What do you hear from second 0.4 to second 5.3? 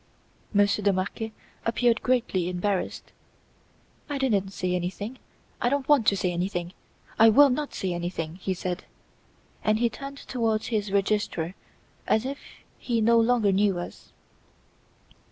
Monsieur de Marquet appeared greatly embarrassed. "I didn't say anything